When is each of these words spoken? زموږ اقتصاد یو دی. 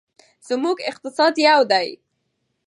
زموږ 0.47 0.77
اقتصاد 0.91 1.33
یو 1.47 1.61
دی. 1.71 1.87